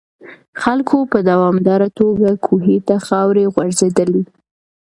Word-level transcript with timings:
خلکو 0.61 0.97
په 1.11 1.19
دوامداره 1.29 1.87
توګه 1.99 2.29
کوهي 2.47 2.77
ته 2.87 2.95
خاورې 3.07 3.45
غورځولې. 3.53 4.23